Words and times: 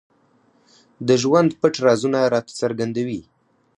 د 1.07 1.09
ژوند 1.21 1.49
پټ 1.59 1.73
رازونه 1.85 2.19
راته 2.33 2.53
څرګندوي. 2.61 3.21